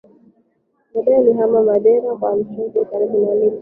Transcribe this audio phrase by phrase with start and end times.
[0.93, 3.59] Baadaye alihama Madeira kwa Alcochete karibu na Lisbon